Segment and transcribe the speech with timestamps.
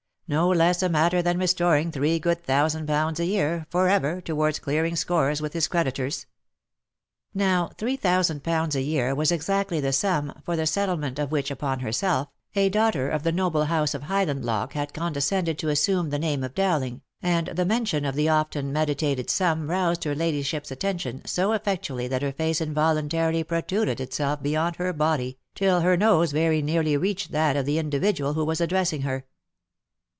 [0.41, 4.59] "No less a matter than restoring three good thousand pounds a year, for ever, towards
[4.59, 6.25] clearing scores with his creditors."
[7.33, 11.51] Now three thousand pounds a year was exactly the sum, for the settlement of which
[11.51, 16.17] upon herself, a daughter of the noble house of Highlandloch had condescended to assume the
[16.19, 21.23] name of Dowling, and the mention of the often meditated sum roused her ladyship's attention
[21.25, 26.61] so effectually that her face involuntarily protruded itself beyond her body, till her nose very
[26.61, 29.25] nearly reached that of the individual who was addressing her.